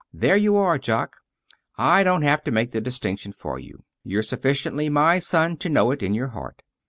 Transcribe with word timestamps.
"There 0.11 0.35
you 0.35 0.55
are. 0.55 0.79
Jock, 0.79 1.17
I 1.77 2.01
don't 2.01 2.23
have 2.23 2.43
to 2.45 2.51
make 2.51 2.71
the 2.71 2.81
distinction 2.81 3.31
for 3.31 3.59
you. 3.59 3.83
You're 4.03 4.23
sufficiently 4.23 4.89
my 4.89 5.19
son 5.19 5.57
to 5.57 5.69
know 5.69 5.91
it, 5.91 6.01
in 6.01 6.15
your 6.15 6.29
heart. 6.29 6.63